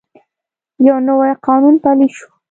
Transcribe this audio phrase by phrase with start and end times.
[0.87, 2.27] یو نوی قانون پلی شو.